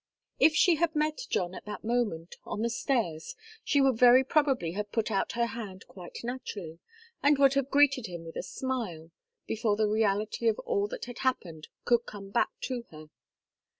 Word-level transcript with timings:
If 0.39 0.55
she 0.55 0.77
had 0.77 0.95
met 0.95 1.27
John 1.29 1.53
at 1.53 1.65
that 1.65 1.83
moment, 1.83 2.35
on 2.43 2.63
the 2.63 2.71
stairs, 2.71 3.35
she 3.63 3.81
would 3.81 3.99
very 3.99 4.23
probably 4.23 4.71
have 4.71 4.91
put 4.91 5.11
out 5.11 5.33
her 5.33 5.45
hand 5.45 5.85
quite 5.87 6.23
naturally, 6.23 6.79
and 7.21 7.37
would 7.37 7.53
have 7.53 7.69
greeted 7.69 8.07
him 8.07 8.25
with 8.25 8.35
a 8.35 8.41
smile, 8.41 9.11
before 9.45 9.75
the 9.75 9.85
reality 9.87 10.47
of 10.47 10.57
all 10.65 10.87
that 10.87 11.05
had 11.05 11.19
happened 11.19 11.67
could 11.85 12.07
come 12.07 12.31
back 12.31 12.49
to 12.61 12.83
her. 12.89 13.09